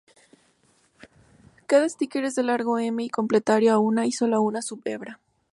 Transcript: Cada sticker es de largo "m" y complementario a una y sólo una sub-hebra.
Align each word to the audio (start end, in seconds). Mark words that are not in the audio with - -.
Cada 1.67 1.87
sticker 1.87 2.23
es 2.25 2.33
de 2.33 2.41
largo 2.41 2.79
"m" 2.79 3.03
y 3.03 3.09
complementario 3.11 3.71
a 3.71 3.77
una 3.77 4.07
y 4.07 4.11
sólo 4.11 4.41
una 4.41 4.63
sub-hebra. 4.63 5.19